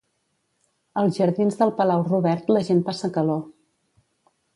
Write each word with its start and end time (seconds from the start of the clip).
Als 1.01 1.19
jardins 1.19 1.59
del 1.59 1.73
Palau 1.81 2.05
Robert 2.07 2.49
la 2.57 2.63
gent 2.71 2.81
passa 2.89 3.11
calor. 3.19 3.45